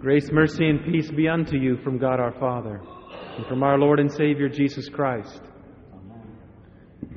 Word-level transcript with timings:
Grace, 0.00 0.30
mercy, 0.30 0.68
and 0.68 0.84
peace 0.84 1.10
be 1.10 1.26
unto 1.26 1.56
you 1.56 1.76
from 1.78 1.98
God 1.98 2.20
our 2.20 2.30
Father 2.38 2.80
and 3.36 3.44
from 3.46 3.64
our 3.64 3.76
Lord 3.76 3.98
and 3.98 4.12
Savior 4.12 4.48
Jesus 4.48 4.88
Christ. 4.88 5.40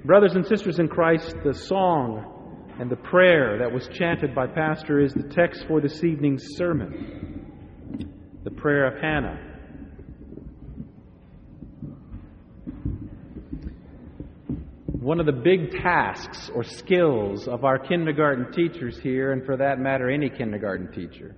Brothers 0.03 0.33
and 0.33 0.43
sisters 0.43 0.79
in 0.79 0.87
Christ, 0.87 1.35
the 1.43 1.53
song 1.53 2.73
and 2.79 2.89
the 2.89 2.95
prayer 2.95 3.59
that 3.59 3.71
was 3.71 3.87
chanted 3.89 4.33
by 4.33 4.47
Pastor 4.47 4.99
is 4.99 5.13
the 5.13 5.29
text 5.29 5.63
for 5.67 5.79
this 5.79 6.03
evening's 6.03 6.43
sermon, 6.55 8.09
the 8.43 8.49
prayer 8.49 8.87
of 8.87 8.99
Hannah. 8.99 9.39
One 14.87 15.19
of 15.19 15.27
the 15.27 15.31
big 15.33 15.69
tasks 15.83 16.49
or 16.55 16.63
skills 16.63 17.47
of 17.47 17.63
our 17.63 17.77
kindergarten 17.77 18.51
teachers 18.51 18.97
here, 18.97 19.33
and 19.33 19.45
for 19.45 19.55
that 19.57 19.77
matter, 19.77 20.09
any 20.09 20.31
kindergarten 20.31 20.91
teacher, 20.91 21.35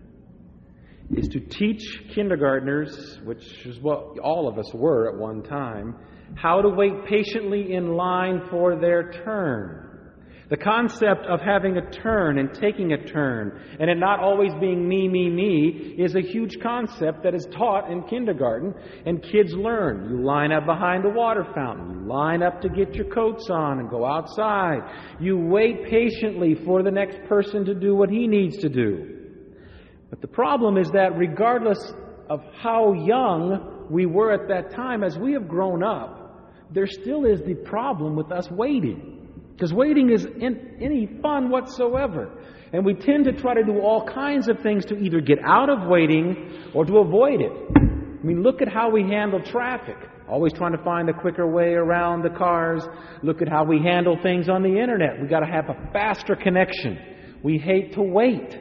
is 1.12 1.28
to 1.30 1.40
teach 1.40 1.84
kindergartners, 2.14 3.20
which 3.24 3.66
is 3.66 3.80
what 3.80 4.18
all 4.20 4.48
of 4.48 4.58
us 4.58 4.74
were 4.74 5.10
at 5.10 5.20
one 5.20 5.44
time, 5.44 5.96
how 6.36 6.62
to 6.62 6.70
wait 6.70 7.06
patiently 7.06 7.74
in 7.74 7.96
line 7.96 8.42
for 8.50 8.80
their 8.80 9.12
turn. 9.24 9.94
The 10.50 10.58
concept 10.58 11.26
of 11.26 11.40
having 11.40 11.78
a 11.78 11.90
turn 11.90 12.38
and 12.38 12.54
taking 12.54 12.94
a 12.94 13.04
turn 13.06 13.60
and 13.80 13.90
it 13.90 13.98
not 13.98 14.20
always 14.20 14.52
being 14.60 14.88
me, 14.88 15.08
me, 15.08 15.30
me 15.30 15.96
is 15.98 16.16
a 16.16 16.22
huge 16.22 16.60
concept 16.62 17.24
that 17.24 17.34
is 17.34 17.48
taught 17.56 17.90
in 17.90 18.04
kindergarten 18.04 18.74
and 19.06 19.24
kids 19.24 19.54
learn. 19.54 20.10
You 20.10 20.24
line 20.24 20.52
up 20.52 20.66
behind 20.66 21.06
the 21.06 21.10
water 21.10 21.46
fountain. 21.56 22.02
You 22.02 22.08
line 22.08 22.44
up 22.44 22.62
to 22.62 22.70
get 22.70 22.94
your 22.94 23.06
coats 23.06 23.50
on 23.50 23.80
and 23.80 23.90
go 23.90 24.06
outside. 24.06 24.82
You 25.20 25.38
wait 25.38 25.86
patiently 25.90 26.56
for 26.66 26.84
the 26.84 26.92
next 26.92 27.24
person 27.28 27.66
to 27.66 27.74
do 27.74 27.96
what 27.96 28.10
he 28.10 28.28
needs 28.28 28.58
to 28.58 28.70
do. 28.70 29.13
But 30.14 30.22
the 30.22 30.28
problem 30.28 30.78
is 30.78 30.92
that 30.92 31.18
regardless 31.18 31.92
of 32.30 32.44
how 32.62 32.94
young 32.94 33.88
we 33.90 34.06
were 34.06 34.32
at 34.32 34.48
that 34.48 34.70
time, 34.70 35.04
as 35.04 35.18
we 35.18 35.34
have 35.34 35.48
grown 35.48 35.82
up, 35.82 36.54
there 36.72 36.86
still 36.86 37.26
is 37.26 37.42
the 37.42 37.56
problem 37.56 38.16
with 38.16 38.32
us 38.32 38.48
waiting. 38.52 39.28
Because 39.54 39.74
waiting 39.74 40.12
is 40.12 40.24
in 40.26 40.78
any 40.80 41.08
fun 41.24 41.50
whatsoever. 41.50 42.30
And 42.74 42.86
we 42.86 42.94
tend 42.94 43.26
to 43.26 43.32
try 43.34 43.56
to 43.56 43.64
do 43.64 43.80
all 43.80 44.08
kinds 44.08 44.48
of 44.50 44.60
things 44.60 44.86
to 44.86 44.98
either 45.00 45.20
get 45.20 45.40
out 45.44 45.72
of 45.72 45.88
waiting 45.88 46.70
or 46.76 46.86
to 46.86 46.98
avoid 47.00 47.42
it. 47.42 47.52
I 47.76 48.24
mean, 48.24 48.44
look 48.44 48.62
at 48.62 48.68
how 48.68 48.92
we 48.92 49.02
handle 49.02 49.42
traffic. 49.42 49.98
Always 50.30 50.54
trying 50.54 50.78
to 50.78 50.84
find 50.84 51.10
a 51.10 51.14
quicker 51.14 51.48
way 51.48 51.74
around 51.74 52.22
the 52.22 52.38
cars. 52.38 52.84
Look 53.24 53.42
at 53.42 53.50
how 53.50 53.64
we 53.64 53.80
handle 53.80 54.20
things 54.22 54.48
on 54.48 54.62
the 54.62 54.80
internet. 54.80 55.20
We've 55.20 55.28
got 55.28 55.40
to 55.40 55.52
have 55.52 55.70
a 55.70 55.92
faster 55.92 56.36
connection. 56.36 57.00
We 57.42 57.58
hate 57.58 57.94
to 57.94 58.04
wait. 58.04 58.60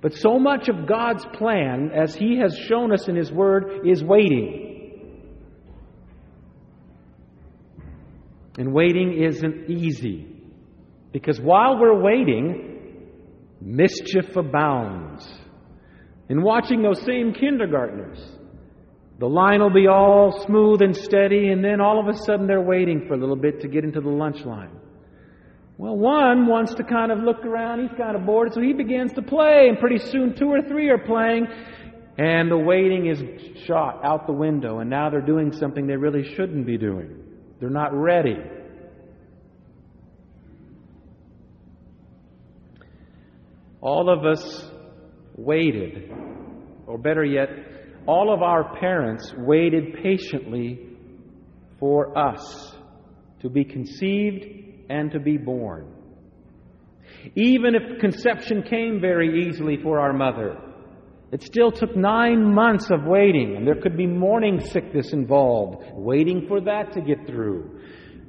But 0.00 0.14
so 0.14 0.38
much 0.38 0.68
of 0.68 0.86
God's 0.86 1.24
plan, 1.34 1.90
as 1.92 2.14
He 2.14 2.38
has 2.38 2.56
shown 2.68 2.92
us 2.92 3.08
in 3.08 3.16
His 3.16 3.32
Word, 3.32 3.86
is 3.86 4.02
waiting. 4.02 4.64
And 8.56 8.72
waiting 8.72 9.22
isn't 9.22 9.70
easy. 9.70 10.26
Because 11.12 11.40
while 11.40 11.78
we're 11.78 12.00
waiting, 12.00 13.06
mischief 13.60 14.36
abounds. 14.36 15.26
In 16.28 16.42
watching 16.42 16.82
those 16.82 17.00
same 17.02 17.32
kindergartners, 17.32 18.18
the 19.18 19.26
line 19.28 19.60
will 19.60 19.72
be 19.72 19.88
all 19.88 20.44
smooth 20.44 20.80
and 20.82 20.94
steady, 20.96 21.48
and 21.48 21.64
then 21.64 21.80
all 21.80 21.98
of 21.98 22.06
a 22.06 22.16
sudden 22.18 22.46
they're 22.46 22.60
waiting 22.60 23.06
for 23.08 23.14
a 23.14 23.16
little 23.16 23.36
bit 23.36 23.60
to 23.62 23.68
get 23.68 23.82
into 23.82 24.00
the 24.00 24.08
lunch 24.08 24.44
line. 24.44 24.70
Well, 25.78 25.96
one 25.96 26.48
wants 26.48 26.74
to 26.74 26.82
kind 26.82 27.12
of 27.12 27.20
look 27.20 27.46
around. 27.46 27.82
He's 27.82 27.96
kind 27.96 28.16
of 28.16 28.26
bored, 28.26 28.52
so 28.52 28.60
he 28.60 28.72
begins 28.72 29.12
to 29.12 29.22
play, 29.22 29.68
and 29.68 29.78
pretty 29.78 29.98
soon 29.98 30.34
two 30.34 30.48
or 30.48 30.60
three 30.60 30.90
are 30.90 30.98
playing, 30.98 31.46
and 32.18 32.50
the 32.50 32.58
waiting 32.58 33.06
is 33.06 33.22
shot 33.64 34.04
out 34.04 34.26
the 34.26 34.32
window, 34.32 34.80
and 34.80 34.90
now 34.90 35.08
they're 35.08 35.20
doing 35.20 35.52
something 35.52 35.86
they 35.86 35.94
really 35.94 36.34
shouldn't 36.34 36.66
be 36.66 36.76
doing. 36.76 37.22
They're 37.60 37.70
not 37.70 37.94
ready. 37.94 38.34
All 43.80 44.10
of 44.10 44.26
us 44.26 44.68
waited, 45.36 46.10
or 46.88 46.98
better 46.98 47.24
yet, 47.24 47.50
all 48.04 48.34
of 48.34 48.42
our 48.42 48.76
parents 48.80 49.32
waited 49.36 50.02
patiently 50.02 50.88
for 51.78 52.18
us 52.18 52.74
to 53.42 53.48
be 53.48 53.64
conceived 53.64 54.67
and 54.88 55.10
to 55.12 55.20
be 55.20 55.36
born. 55.36 55.92
Even 57.34 57.74
if 57.74 58.00
conception 58.00 58.62
came 58.62 59.00
very 59.00 59.48
easily 59.48 59.76
for 59.82 60.00
our 60.00 60.12
mother, 60.12 60.56
it 61.30 61.42
still 61.42 61.70
took 61.70 61.94
nine 61.94 62.54
months 62.54 62.90
of 62.90 63.04
waiting, 63.04 63.56
and 63.56 63.66
there 63.66 63.80
could 63.80 63.96
be 63.96 64.06
morning 64.06 64.60
sickness 64.60 65.12
involved, 65.12 65.84
waiting 65.92 66.46
for 66.48 66.60
that 66.62 66.92
to 66.94 67.02
get 67.02 67.26
through. 67.26 67.82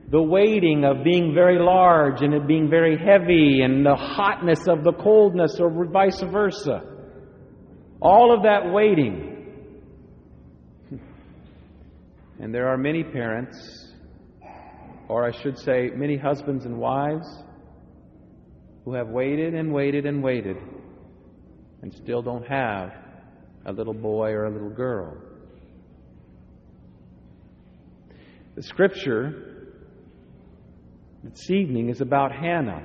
The 0.10 0.22
waiting 0.22 0.84
of 0.84 1.04
being 1.04 1.34
very 1.34 1.60
large 1.60 2.22
and 2.22 2.34
it 2.34 2.48
being 2.48 2.70
very 2.70 2.98
heavy, 2.98 3.62
and 3.62 3.86
the 3.86 3.96
hotness 3.96 4.68
of 4.68 4.84
the 4.84 4.92
coldness, 4.92 5.60
or 5.60 5.86
vice 5.86 6.22
versa. 6.22 6.82
All 8.02 8.36
of 8.36 8.44
that 8.44 8.72
waiting. 8.72 9.28
And 12.42 12.56
there 12.56 12.70
are 12.70 12.78
many 12.78 13.04
parents, 13.04 13.89
or 15.10 15.26
I 15.28 15.32
should 15.42 15.58
say, 15.58 15.90
many 15.94 16.16
husbands 16.16 16.66
and 16.66 16.78
wives, 16.78 17.28
who 18.86 18.94
have 18.94 19.10
waited 19.10 19.56
and 19.56 19.74
waited 19.74 20.06
and 20.06 20.24
waited 20.24 20.56
and 21.82 21.94
still 21.94 22.22
don't 22.22 22.46
have 22.48 22.92
a 23.66 23.72
little 23.72 23.94
boy 23.94 24.30
or 24.32 24.46
a 24.46 24.52
little 24.52 24.70
girl. 24.70 25.18
The 28.56 28.64
scripture 28.64 29.74
this 31.24 31.50
evening 31.50 31.90
is 31.90 32.02
about 32.02 32.32
Hannah. 32.32 32.82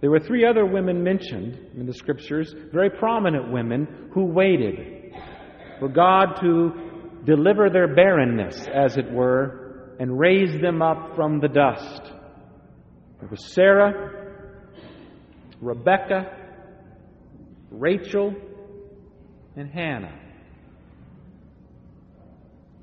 There 0.00 0.10
were 0.10 0.20
three 0.20 0.46
other 0.46 0.64
women 0.64 1.02
mentioned 1.02 1.58
in 1.76 1.86
the 1.86 1.92
scriptures, 1.92 2.54
very 2.72 2.90
prominent 2.90 3.52
women 3.52 4.10
who 4.14 4.24
waited 4.24 5.12
for 5.80 5.88
God 5.88 6.36
to 6.40 6.72
deliver 7.24 7.68
their 7.68 7.94
barrenness, 7.94 8.66
as 8.72 8.96
it 8.96 9.10
were, 9.10 9.67
and 9.98 10.18
raise 10.18 10.60
them 10.60 10.80
up 10.80 11.14
from 11.16 11.40
the 11.40 11.48
dust. 11.48 12.02
There 13.20 13.28
was 13.28 13.44
Sarah, 13.52 14.36
Rebecca, 15.60 16.36
Rachel, 17.70 18.34
and 19.56 19.68
Hannah. 19.68 20.18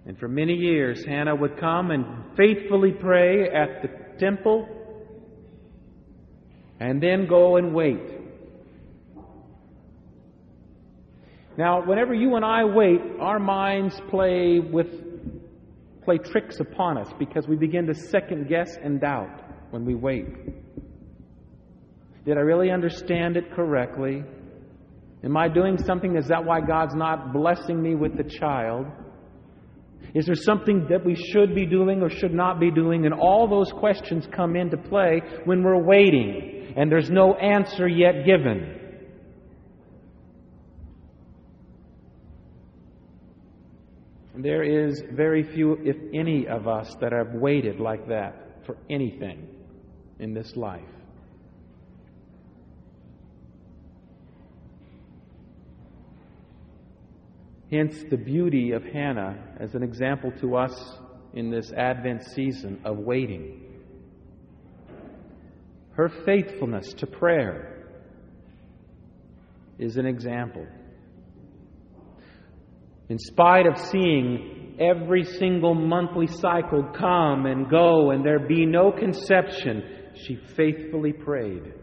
And 0.06 0.20
for 0.20 0.28
many 0.28 0.53
years, 0.53 1.03
Hannah 1.06 1.36
would 1.36 1.58
come 1.59 1.92
and 1.92 2.06
faithfully 2.38 2.92
pray 2.92 3.50
at 3.50 3.82
the 3.82 4.20
temple 4.20 4.68
and 6.80 7.02
then 7.02 7.28
go 7.28 7.56
and 7.56 7.74
wait. 7.74 8.02
Now, 11.58 11.86
whenever 11.86 12.14
you 12.14 12.36
and 12.36 12.44
I 12.44 12.66
wait, 12.66 13.00
our 13.22 13.40
minds 13.40 14.00
play 14.09 14.59
with 14.59 14.88
play 16.05 16.17
tricks 16.17 16.59
upon 16.59 16.97
us 16.97 17.09
because 17.19 17.47
we 17.47 17.55
begin 17.55 17.85
to 17.88 17.93
second 17.93 18.47
guess 18.47 18.77
and 18.81 19.01
doubt 19.01 19.41
when 19.71 19.83
we 19.83 19.95
wait. 19.95 20.25
Did 22.25 22.38
I 22.38 22.41
really 22.41 22.71
understand 22.71 23.35
it 23.35 23.51
correctly? 23.51 24.23
Am 25.23 25.35
I 25.35 25.47
doing 25.47 25.77
something? 25.77 26.16
Is 26.16 26.27
that 26.27 26.45
why 26.45 26.61
God's 26.61 26.95
not 26.95 27.33
blessing 27.33 27.81
me 27.81 27.95
with 27.95 28.16
the 28.16 28.23
child? 28.23 28.85
Is 30.13 30.25
there 30.27 30.35
something 30.35 30.88
that 30.89 31.03
we 31.03 31.16
should 31.16 31.53
be 31.53 31.66
doing 31.66 32.01
or 32.01 32.09
should 32.09 32.33
not 32.33 32.59
be 32.59 32.72
doing? 32.72 33.05
And 33.05 33.13
all 33.13 33.47
those 33.47 33.72
questions 33.72 34.27
come 34.35 34.55
into 34.55 34.77
play 34.77 35.22
when 35.45 35.63
we're 35.63 35.83
waiting 35.83 36.73
and 36.77 36.91
there's 36.91 37.09
no 37.09 37.33
answer 37.35 37.87
yet 37.87 38.25
given. 38.25 38.84
There 44.37 44.64
is 44.64 45.02
very 45.11 45.43
few, 45.43 45.73
if 45.84 45.96
any, 46.14 46.47
of 46.47 46.67
us 46.67 46.96
that 46.99 47.14
have 47.14 47.34
waited 47.34 47.79
like 47.79 48.08
that 48.09 48.66
for 48.66 48.78
anything 48.90 49.47
in 50.20 50.34
this 50.34 50.55
life. 50.55 50.84
Hence, 57.72 58.03
the 58.09 58.17
beauty 58.17 58.72
of 58.72 58.84
Hannah 58.84 59.37
as 59.59 59.73
an 59.73 59.84
example 59.84 60.32
to 60.41 60.55
us 60.55 60.97
in 61.34 61.49
this 61.49 61.72
Advent 61.72 62.23
season 62.23 62.79
of 62.85 62.97
waiting. 62.97 63.61
Her 65.93 66.09
faithfulness 66.09 66.93
to 66.96 67.08
prayer 67.08 67.87
is 69.79 69.97
an 69.97 70.05
example. 70.05 70.67
In 73.09 73.19
spite 73.19 73.67
of 73.67 73.78
seeing 73.78 74.78
every 74.79 75.23
single 75.23 75.73
monthly 75.73 76.28
cycle 76.28 76.84
come 76.97 77.46
and 77.46 77.69
go 77.69 78.11
and 78.11 78.25
there 78.25 78.40
be 78.40 78.66
no 78.66 78.91
conception, 78.91 79.84
she 80.16 80.37
faithfully 80.55 81.13
prayed 81.13 81.73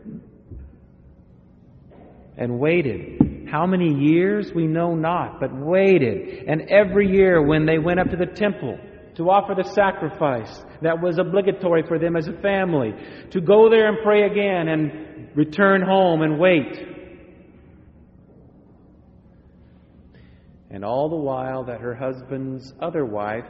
and 2.37 2.59
waited 2.59 3.49
How 3.51 3.67
many 3.67 3.95
years 3.95 4.53
we 4.55 4.67
know 4.67 4.95
not, 4.95 5.39
but 5.39 5.51
waited. 5.55 6.49
And 6.49 6.71
every 6.71 7.13
year 7.13 7.47
when 7.47 7.67
they 7.67 7.79
went 7.79 8.01
up 8.01 8.09
to 8.11 8.17
the 8.17 8.27
temple 8.27 8.79
to 9.17 9.29
offer 9.29 9.55
the 9.55 9.69
sacrifice 9.69 10.65
that 10.81 11.01
was 11.03 11.19
obligatory 11.19 11.83
for 11.87 11.99
them 11.99 12.17
as 12.17 12.29
a 12.29 12.33
family, 12.41 12.95
to 13.31 13.41
go 13.43 13.69
there 13.69 13.89
and 13.89 13.99
pray 14.03 14.23
again 14.23 14.69
and 14.69 15.37
return 15.37 15.83
home 15.83 16.23
and 16.23 16.39
wait. 16.39 16.92
And 20.73 20.87
all 20.87 21.11
the 21.11 21.17
while 21.17 21.65
that 21.65 21.83
her 21.83 21.95
husband's 21.95 22.73
other 22.81 23.05
wife, 23.05 23.45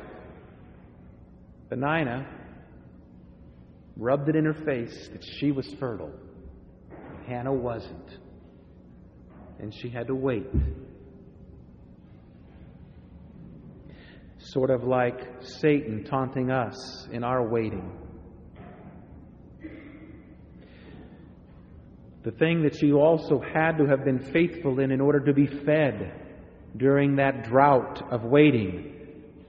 Peninnah, 1.71 2.27
rubbed 3.97 4.29
it 4.29 4.35
in 4.35 4.45
her 4.45 4.65
face 4.65 5.09
that 5.13 5.25
she 5.25 5.53
was 5.53 5.73
fertile. 5.79 6.13
Hannah 7.29 7.55
wasn't. 7.55 8.19
And 9.61 9.73
she 9.73 9.89
had 9.89 10.09
to 10.09 10.17
wait. 10.17 10.49
Sort 14.39 14.71
of 14.71 14.83
like 14.83 15.21
Satan 15.43 16.03
taunting 16.03 16.51
us 16.51 17.07
in 17.13 17.23
our 17.23 17.49
waiting. 17.49 17.93
The 22.25 22.33
thing 22.33 22.63
that 22.63 22.77
she 22.77 22.91
also 22.91 23.41
had 23.41 23.79
to 23.79 23.87
have 23.87 24.05
been 24.05 24.33
faithful 24.33 24.81
in 24.81 24.91
in 24.91 25.01
order 25.01 25.21
to 25.21 25.33
be 25.33 25.47
fed 25.47 26.22
during 26.77 27.17
that 27.17 27.45
drought 27.45 28.03
of 28.11 28.25
waiting 28.25 29.03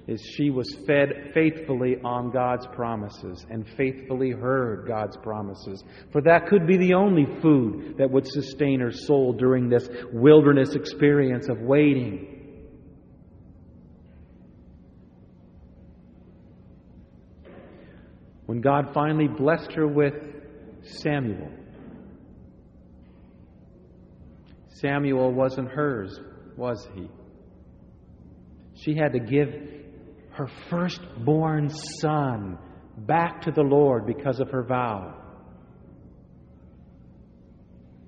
is 0.07 0.21
she 0.21 0.49
was 0.49 0.75
fed 0.85 1.31
faithfully 1.33 1.95
on 2.03 2.29
God's 2.29 2.67
promises 2.67 3.45
and 3.49 3.65
faithfully 3.77 4.31
heard 4.31 4.85
God's 4.85 5.15
promises. 5.17 5.83
For 6.11 6.21
that 6.21 6.47
could 6.47 6.67
be 6.67 6.77
the 6.77 6.93
only 6.93 7.25
food 7.41 7.95
that 7.97 8.11
would 8.11 8.27
sustain 8.27 8.81
her 8.81 8.91
soul 8.91 9.31
during 9.31 9.69
this 9.69 9.87
wilderness 10.11 10.75
experience 10.75 11.47
of 11.47 11.61
waiting. 11.61 12.29
When 18.45 18.59
God 18.59 18.93
finally 18.93 19.29
blessed 19.29 19.71
her 19.71 19.87
with 19.87 20.15
Samuel, 20.83 21.49
Samuel 24.67 25.31
wasn't 25.31 25.69
hers, 25.69 26.19
was 26.57 26.87
he? 26.95 27.09
She 28.75 28.95
had 28.95 29.13
to 29.13 29.19
give 29.19 29.49
her 30.31 30.47
firstborn 30.69 31.69
son 31.69 32.57
back 32.97 33.41
to 33.41 33.51
the 33.51 33.61
Lord 33.61 34.05
because 34.05 34.39
of 34.39 34.49
her 34.51 34.63
vow. 34.63 35.15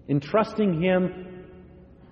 Entrusting 0.07 0.81
him 0.81 1.45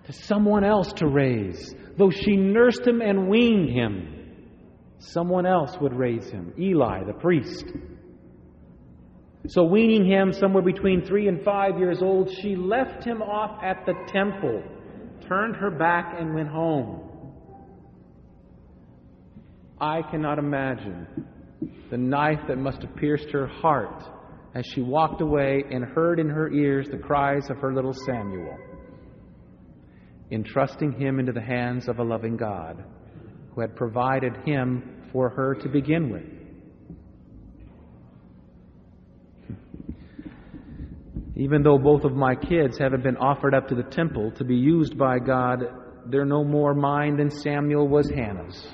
to 0.06 0.14
someone 0.14 0.64
else 0.64 0.92
to 0.94 1.08
raise. 1.08 1.74
Though 1.98 2.10
she 2.10 2.36
nursed 2.36 2.86
him 2.86 3.02
and 3.02 3.30
weaned 3.30 3.70
him, 3.70 4.14
someone 5.00 5.46
else 5.46 5.78
would 5.80 5.94
raise 5.94 6.30
him 6.30 6.54
Eli, 6.60 7.04
the 7.06 7.14
priest. 7.14 7.66
So, 9.48 9.64
weaning 9.66 10.06
him 10.06 10.32
somewhere 10.32 10.64
between 10.64 11.04
three 11.04 11.28
and 11.28 11.44
five 11.44 11.78
years 11.78 12.02
old, 12.02 12.32
she 12.32 12.56
left 12.56 13.04
him 13.04 13.22
off 13.22 13.62
at 13.62 13.86
the 13.86 13.94
temple, 14.08 14.64
turned 15.28 15.56
her 15.56 15.72
back, 15.72 16.16
and 16.20 16.34
went 16.34 16.50
home. 16.50 17.10
I 19.80 20.02
cannot 20.04 20.40
imagine 20.40 21.08
the 21.90 21.98
knife 21.98 22.40
that 22.48 22.58
must 22.58 22.82
have 22.82 22.96
pierced 22.96 23.30
her 23.32 23.48
heart 23.48 24.04
as 24.56 24.66
she 24.74 24.82
walked 24.82 25.22
away 25.22 25.64
and 25.72 25.84
heard 25.84 26.20
in 26.20 26.30
her 26.30 26.52
ears 26.52 26.88
the 26.90 26.98
cries 26.98 27.50
of 27.50 27.58
her 27.58 27.74
little 27.74 27.94
Samuel, 28.06 28.58
entrusting 30.32 30.94
him 30.94 31.20
into 31.20 31.32
the 31.32 31.42
hands 31.42 31.88
of 31.88 32.00
a 32.00 32.04
loving 32.04 32.38
God 32.38 32.84
who 33.54 33.62
had 33.62 33.76
provided 33.76 34.34
him 34.46 35.10
for 35.12 35.30
her 35.30 35.56
to 35.56 35.70
begin 35.70 36.10
with. 36.10 36.24
Even 41.44 41.62
though 41.62 41.78
both 41.78 42.06
of 42.06 42.14
my 42.14 42.36
kids 42.36 42.78
haven't 42.78 43.04
been 43.04 43.18
offered 43.18 43.54
up 43.54 43.68
to 43.68 43.76
the 43.76 43.84
temple 43.84 44.32
to 44.32 44.46
be 44.46 44.56
used 44.56 44.98
by 44.98 45.20
God, 45.20 45.60
they're 46.06 46.24
no 46.24 46.42
more 46.42 46.74
mine 46.74 47.18
than 47.18 47.30
Samuel 47.30 47.86
was 47.86 48.10
Hannah's. 48.10 48.66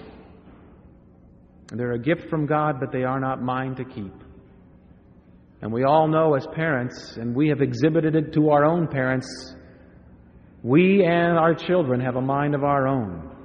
They're 1.74 1.94
a 1.94 2.00
gift 2.00 2.30
from 2.30 2.46
God, 2.46 2.76
but 2.80 2.92
they 2.92 3.02
are 3.02 3.20
not 3.20 3.42
mine 3.42 3.74
to 3.78 3.84
keep. 3.84 4.14
And 5.64 5.74
we 5.74 5.84
all 5.84 6.08
know 6.08 6.36
as 6.36 6.46
parents, 6.54 7.18
and 7.18 7.36
we 7.36 7.50
have 7.50 7.60
exhibited 7.60 8.16
it 8.16 8.34
to 8.34 8.52
our 8.52 8.66
own 8.66 8.88
parents, 8.88 9.56
we 10.62 11.04
and 11.04 11.40
our 11.40 11.56
children 11.56 12.00
have 12.02 12.18
a 12.18 12.22
mind 12.22 12.54
of 12.54 12.64
our 12.64 12.88
own. 12.88 13.36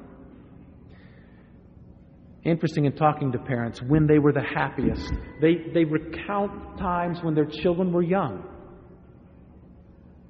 Interesting 2.45 2.85
in 2.85 2.93
talking 2.93 3.33
to 3.33 3.39
parents 3.39 3.81
when 3.81 4.07
they 4.07 4.19
were 4.19 4.33
the 4.35 4.45
happiest. 4.55 5.11
They, 5.41 5.71
they 5.73 5.85
recount 5.85 6.77
times 6.77 7.21
when 7.23 7.35
their 7.35 7.47
children 7.47 7.91
were 7.91 8.03
young. 8.03 8.51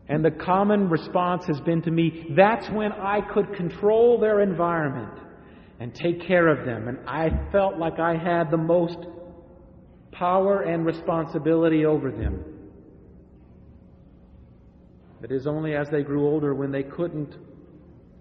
And 0.09 0.25
the 0.25 0.31
common 0.31 0.91
response 0.91 1.47
has 1.47 1.61
been 1.61 1.81
to 1.83 1.91
me 1.91 2.33
that's 2.37 2.69
when 2.71 2.93
I 2.93 3.21
could 3.33 3.55
control 3.55 4.19
their 4.21 4.41
environment 4.41 5.19
and 5.81 5.95
take 5.95 6.27
care 6.27 6.49
of 6.49 6.67
them. 6.67 6.89
And 6.89 6.99
I 7.09 7.31
felt 7.51 7.79
like 7.79 7.99
I 7.99 8.17
had 8.17 8.51
the 8.51 8.59
most 8.59 8.99
power 10.13 10.63
and 10.63 10.85
responsibility 10.85 11.87
over 11.87 12.11
them. 12.11 12.45
It 15.23 15.33
is 15.33 15.47
only 15.47 15.75
as 15.75 15.89
they 15.89 16.03
grew 16.03 16.27
older 16.27 16.55
when 16.55 16.71
they 16.71 16.83
couldn't 16.83 17.35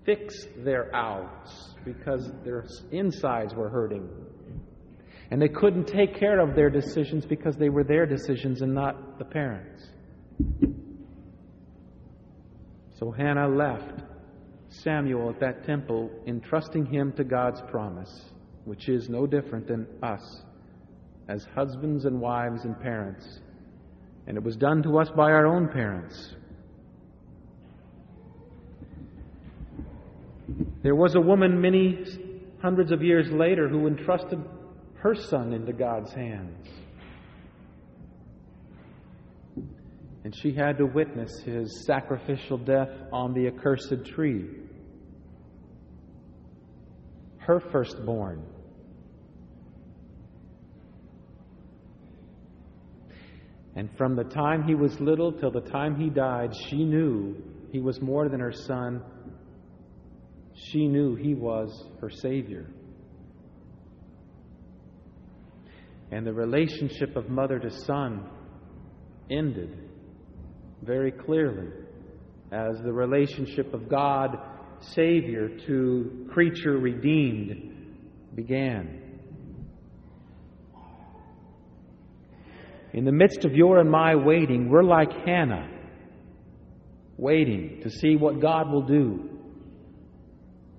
fix 0.05 0.47
their 0.63 0.93
outs 0.95 1.75
because 1.83 2.31
their 2.45 2.65
insides 2.91 3.53
were 3.53 3.69
hurting. 3.69 4.09
And 5.31 5.41
they 5.41 5.49
couldn't 5.49 5.85
take 5.85 6.17
care 6.17 6.39
of 6.39 6.55
their 6.55 6.69
decisions 6.69 7.25
because 7.25 7.57
they 7.57 7.69
were 7.69 7.83
their 7.83 8.05
decisions 8.05 8.61
and 8.61 8.73
not 8.73 9.19
the 9.19 9.25
parents. 9.25 9.89
So 13.03 13.11
Hannah 13.11 13.49
left 13.49 13.99
Samuel 14.69 15.29
at 15.29 15.37
that 15.41 15.65
temple, 15.65 16.09
entrusting 16.25 16.85
him 16.85 17.11
to 17.17 17.25
God's 17.25 17.61
promise, 17.69 18.31
which 18.63 18.87
is 18.87 19.09
no 19.09 19.27
different 19.27 19.67
than 19.67 19.85
us 20.01 20.43
as 21.27 21.45
husbands 21.53 22.05
and 22.05 22.21
wives 22.21 22.63
and 22.63 22.79
parents. 22.79 23.41
And 24.25 24.37
it 24.37 24.43
was 24.43 24.55
done 24.55 24.81
to 24.83 24.99
us 24.99 25.09
by 25.09 25.31
our 25.31 25.45
own 25.45 25.67
parents. 25.67 26.33
There 30.81 30.95
was 30.95 31.15
a 31.15 31.21
woman 31.21 31.59
many 31.59 32.05
hundreds 32.61 32.93
of 32.93 33.03
years 33.03 33.29
later 33.29 33.67
who 33.67 33.85
entrusted 33.85 34.39
her 34.99 35.13
son 35.13 35.51
into 35.51 35.73
God's 35.73 36.13
hands. 36.13 36.69
And 40.23 40.33
she 40.35 40.53
had 40.53 40.77
to 40.77 40.85
witness 40.85 41.41
his 41.41 41.85
sacrificial 41.85 42.57
death 42.57 42.89
on 43.11 43.33
the 43.33 43.47
accursed 43.47 44.05
tree. 44.05 44.45
Her 47.39 47.59
firstborn. 47.59 48.41
And 53.75 53.89
from 53.97 54.15
the 54.15 54.23
time 54.23 54.63
he 54.63 54.75
was 54.75 54.97
little 55.01 55.31
till 55.31 55.51
the 55.51 55.61
time 55.61 55.95
he 55.99 56.09
died, 56.09 56.53
she 56.69 56.85
knew 56.85 57.35
he 57.71 57.79
was 57.79 58.01
more 58.01 58.29
than 58.29 58.39
her 58.39 58.53
son. 58.53 59.01
She 60.53 60.87
knew 60.87 61.15
he 61.15 61.33
was 61.33 61.85
her 61.99 62.09
Savior. 62.09 62.69
And 66.11 66.25
the 66.25 66.33
relationship 66.33 67.15
of 67.17 67.29
mother 67.29 67.59
to 67.59 67.71
son 67.71 68.29
ended 69.29 69.82
very 70.85 71.11
clearly 71.11 71.69
as 72.51 72.79
the 72.83 72.93
relationship 72.93 73.73
of 73.73 73.89
God, 73.89 74.37
Savior, 74.79 75.49
to 75.67 76.27
creature 76.31 76.77
redeemed 76.77 77.95
began. 78.35 78.99
In 82.93 83.05
the 83.05 83.11
midst 83.11 83.43
of 83.43 83.53
your 83.53 83.79
and 83.79 83.89
my 83.89 84.15
waiting, 84.15 84.69
we're 84.69 84.83
like 84.83 85.11
Hannah, 85.25 85.67
waiting 87.17 87.81
to 87.81 87.89
see 87.89 88.15
what 88.15 88.39
God 88.39 88.71
will 88.71 88.83
do. 88.83 89.29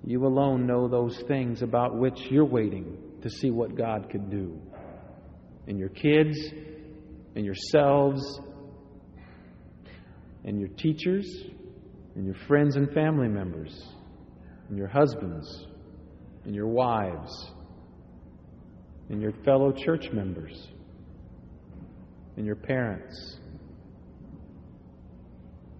You 0.05 0.25
alone 0.25 0.65
know 0.65 0.87
those 0.87 1.21
things 1.27 1.61
about 1.61 1.97
which 1.97 2.27
you're 2.29 2.45
waiting 2.45 2.97
to 3.21 3.29
see 3.29 3.49
what 3.49 3.75
God 3.75 4.09
could 4.09 4.29
do. 4.29 4.61
In 5.67 5.77
your 5.77 5.89
kids, 5.89 6.37
in 7.35 7.43
yourselves, 7.43 8.39
and 10.45 10.59
your 10.59 10.69
teachers, 10.69 11.25
and 12.15 12.25
your 12.25 12.35
friends 12.47 12.75
and 12.75 12.91
family 12.93 13.27
members, 13.27 13.87
and 14.69 14.77
your 14.77 14.87
husbands, 14.87 15.65
and 16.45 16.53
your 16.55 16.67
wives, 16.67 17.51
and 19.09 19.21
your 19.21 19.33
fellow 19.43 19.71
church 19.71 20.05
members, 20.13 20.67
and 22.37 22.45
your 22.45 22.55
parents, 22.55 23.37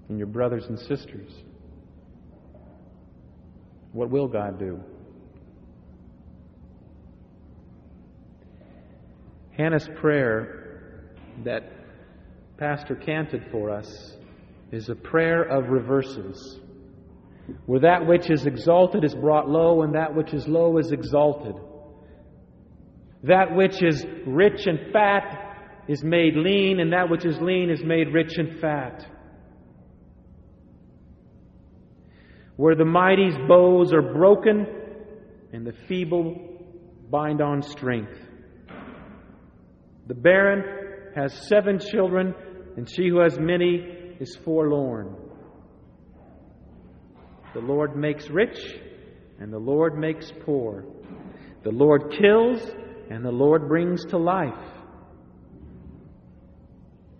and 0.09 0.17
your 0.17 0.27
brothers 0.27 0.65
and 0.65 0.79
sisters. 0.79 1.31
What 3.91 4.09
will 4.09 4.27
God 4.27 4.59
do? 4.59 4.79
Hannah's 9.55 9.87
prayer 10.01 11.13
that 11.43 11.71
Pastor 12.57 12.95
canted 12.95 13.45
for 13.51 13.69
us 13.69 14.15
is 14.75 14.89
a 14.89 14.95
prayer 14.95 15.41
of 15.43 15.69
reverses, 15.69 16.59
where 17.65 17.79
that 17.79 18.05
which 18.05 18.29
is 18.29 18.45
exalted 18.45 19.05
is 19.05 19.15
brought 19.15 19.47
low 19.47 19.83
and 19.83 19.95
that 19.95 20.13
which 20.13 20.33
is 20.33 20.47
low 20.47 20.77
is 20.77 20.91
exalted. 20.91 21.55
That 23.23 23.55
which 23.55 23.81
is 23.81 24.05
rich 24.27 24.67
and 24.67 24.91
fat 24.91 25.83
is 25.87 26.03
made 26.03 26.35
lean, 26.35 26.79
and 26.79 26.91
that 26.93 27.09
which 27.09 27.25
is 27.25 27.39
lean 27.39 27.69
is 27.69 27.83
made 27.83 28.13
rich 28.13 28.37
and 28.37 28.59
fat. 28.59 29.05
Where 32.57 32.75
the 32.75 32.85
mighty's 32.85 33.35
bows 33.47 33.93
are 33.93 34.01
broken 34.01 34.65
and 35.53 35.65
the 35.65 35.73
feeble 35.87 36.35
bind 37.09 37.41
on 37.41 37.61
strength. 37.61 38.17
The 40.07 40.15
barren 40.15 41.13
has 41.15 41.33
seven 41.47 41.79
children, 41.79 42.35
and 42.77 42.89
she 42.89 43.07
who 43.07 43.19
has 43.19 43.39
many 43.39 43.94
is 44.19 44.37
forlorn. 44.43 45.15
The 47.53 47.61
Lord 47.61 47.95
makes 47.95 48.29
rich, 48.29 48.57
and 49.39 49.51
the 49.51 49.59
Lord 49.59 49.97
makes 49.97 50.31
poor. 50.45 50.85
The 51.63 51.71
Lord 51.71 52.13
kills, 52.19 52.61
and 53.09 53.23
the 53.23 53.31
Lord 53.31 53.67
brings 53.67 54.03
to 54.05 54.17
life. 54.17 54.53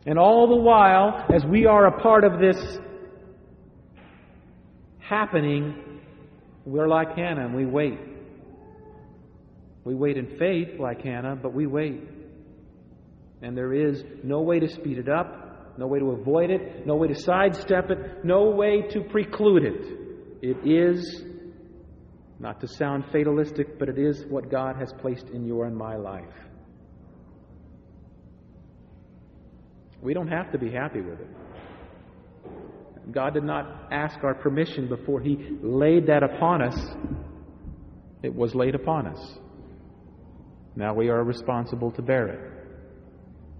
And 0.05 0.19
all 0.19 0.47
the 0.47 0.61
while, 0.61 1.25
as 1.33 1.43
we 1.45 1.65
are 1.65 1.87
a 1.87 2.01
part 2.01 2.23
of 2.23 2.39
this 2.39 2.77
happening, 4.99 6.01
we're 6.65 6.87
like 6.87 7.15
Hannah 7.15 7.45
and 7.45 7.55
we 7.55 7.65
wait. 7.65 7.99
We 9.83 9.95
wait 9.95 10.17
in 10.17 10.37
faith 10.37 10.79
like 10.79 11.01
Hannah, 11.01 11.35
but 11.35 11.53
we 11.53 11.67
wait. 11.67 12.01
And 13.41 13.55
there 13.55 13.73
is 13.73 14.03
no 14.23 14.41
way 14.41 14.59
to 14.59 14.67
speed 14.67 14.97
it 14.97 15.09
up, 15.09 15.44
no 15.77 15.87
way 15.87 15.99
to 15.99 16.11
avoid 16.11 16.49
it, 16.49 16.85
no 16.85 16.95
way 16.95 17.07
to 17.07 17.15
sidestep 17.15 17.89
it, 17.91 18.23
no 18.23 18.49
way 18.51 18.83
to 18.91 19.01
preclude 19.01 19.63
it. 19.63 20.05
It 20.41 20.57
is, 20.65 21.23
not 22.39 22.61
to 22.61 22.67
sound 22.67 23.05
fatalistic, 23.11 23.79
but 23.79 23.89
it 23.89 23.97
is 23.97 24.25
what 24.29 24.49
God 24.49 24.75
has 24.77 24.93
placed 25.01 25.27
in 25.29 25.45
your 25.45 25.65
and 25.65 25.75
my 25.75 25.95
life. 25.95 26.23
We 30.01 30.13
don't 30.13 30.27
have 30.27 30.51
to 30.51 30.57
be 30.59 30.71
happy 30.71 31.01
with 31.01 31.19
it. 31.19 31.27
God 33.11 33.33
did 33.33 33.43
not 33.43 33.87
ask 33.91 34.23
our 34.23 34.33
permission 34.35 34.87
before 34.87 35.19
He 35.19 35.57
laid 35.61 36.07
that 36.07 36.23
upon 36.23 36.61
us. 36.61 36.79
It 38.23 38.33
was 38.33 38.55
laid 38.55 38.75
upon 38.75 39.07
us. 39.07 39.37
Now 40.75 40.93
we 40.93 41.09
are 41.09 41.23
responsible 41.23 41.91
to 41.91 42.01
bear 42.01 42.27
it. 42.27 42.54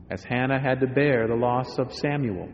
As 0.10 0.24
Hannah 0.24 0.60
had 0.60 0.80
to 0.82 0.88
bear 0.88 1.28
the 1.28 1.36
loss 1.36 1.78
of 1.80 1.92
Samuel. 1.94 2.50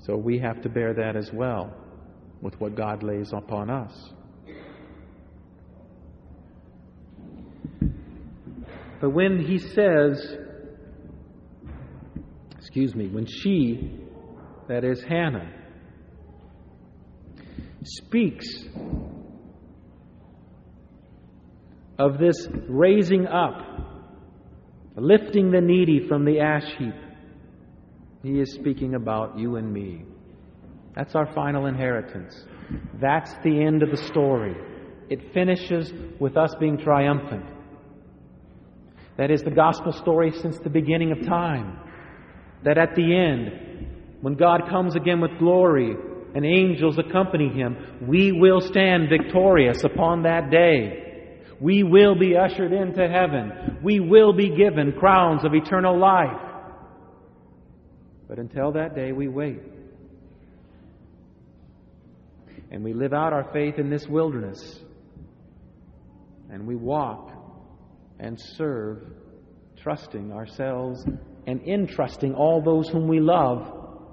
So 0.00 0.16
we 0.16 0.38
have 0.38 0.62
to 0.62 0.68
bear 0.68 0.94
that 0.94 1.16
as 1.16 1.32
well 1.32 1.74
with 2.40 2.58
what 2.60 2.74
God 2.74 3.02
lays 3.02 3.32
upon 3.32 3.70
us. 3.70 4.12
But 9.00 9.10
when 9.10 9.44
he 9.44 9.58
says, 9.58 10.36
excuse 12.56 12.94
me, 12.94 13.08
when 13.08 13.26
she, 13.26 14.00
that 14.68 14.84
is 14.84 15.02
Hannah, 15.02 15.52
speaks 17.84 18.46
of 21.98 22.18
this 22.18 22.48
raising 22.68 23.26
up, 23.26 23.75
lifting 24.96 25.50
the 25.50 25.60
needy 25.60 26.06
from 26.08 26.24
the 26.24 26.40
ash 26.40 26.66
heap, 26.78 26.94
he 28.22 28.40
is 28.40 28.52
speaking 28.54 28.94
about 28.94 29.38
you 29.38 29.56
and 29.56 29.72
me. 29.72 30.04
That's 30.94 31.14
our 31.14 31.32
final 31.34 31.66
inheritance. 31.66 32.44
That's 33.00 33.32
the 33.44 33.62
end 33.62 33.82
of 33.82 33.90
the 33.90 33.98
story. 33.98 34.56
It 35.08 35.32
finishes 35.32 35.92
with 36.18 36.36
us 36.36 36.54
being 36.58 36.78
triumphant. 36.78 37.44
That 39.18 39.30
is 39.30 39.42
the 39.42 39.50
gospel 39.50 39.92
story 39.92 40.32
since 40.32 40.58
the 40.58 40.70
beginning 40.70 41.12
of 41.12 41.26
time. 41.26 41.78
That 42.64 42.78
at 42.78 42.94
the 42.96 43.14
end, 43.16 44.18
when 44.22 44.34
God 44.34 44.68
comes 44.68 44.96
again 44.96 45.20
with 45.20 45.38
glory 45.38 45.94
and 46.34 46.44
angels 46.44 46.98
accompany 46.98 47.48
him, 47.48 47.76
we 48.08 48.32
will 48.32 48.60
stand 48.60 49.08
victorious 49.08 49.84
upon 49.84 50.22
that 50.24 50.50
day. 50.50 51.05
We 51.60 51.82
will 51.82 52.14
be 52.14 52.36
ushered 52.36 52.72
into 52.72 53.08
heaven. 53.08 53.78
We 53.82 54.00
will 54.00 54.32
be 54.32 54.54
given 54.56 54.92
crowns 54.92 55.44
of 55.44 55.54
eternal 55.54 55.98
life. 55.98 56.40
But 58.28 58.38
until 58.38 58.72
that 58.72 58.94
day, 58.94 59.12
we 59.12 59.28
wait. 59.28 59.60
And 62.70 62.82
we 62.82 62.92
live 62.92 63.12
out 63.12 63.32
our 63.32 63.50
faith 63.52 63.78
in 63.78 63.88
this 63.88 64.06
wilderness. 64.06 64.80
And 66.50 66.66
we 66.66 66.76
walk 66.76 67.30
and 68.18 68.38
serve, 68.56 69.02
trusting 69.76 70.32
ourselves 70.32 71.04
and 71.46 71.62
entrusting 71.62 72.34
all 72.34 72.60
those 72.60 72.88
whom 72.88 73.06
we 73.06 73.20
love 73.20 73.72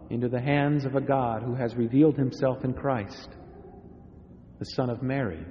into 0.09 0.29
the 0.29 0.39
hands 0.39 0.85
of 0.85 0.95
a 0.95 1.01
God 1.01 1.41
who 1.41 1.55
has 1.55 1.75
revealed 1.75 2.15
himself 2.15 2.63
in 2.63 2.73
Christ, 2.73 3.29
the 4.59 4.65
Son 4.65 4.89
of 4.89 5.01
Mary. 5.01 5.43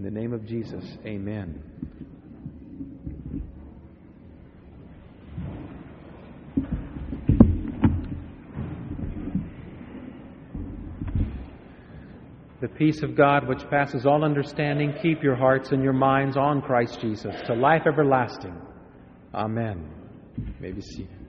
In 0.00 0.04
the 0.04 0.18
name 0.18 0.32
of 0.32 0.46
Jesus, 0.46 0.82
amen. 1.04 1.62
The 12.62 12.68
peace 12.68 13.02
of 13.02 13.14
God, 13.14 13.46
which 13.46 13.60
passes 13.68 14.06
all 14.06 14.24
understanding, 14.24 14.94
keep 15.02 15.22
your 15.22 15.36
hearts 15.36 15.70
and 15.72 15.82
your 15.84 15.92
minds 15.92 16.34
on 16.34 16.62
Christ 16.62 16.98
Jesus 17.02 17.34
to 17.46 17.52
life 17.52 17.82
everlasting. 17.86 18.56
Amen. 19.34 19.86
You 20.38 20.54
may 20.60 20.72
be 20.72 20.80
seated. 20.80 21.19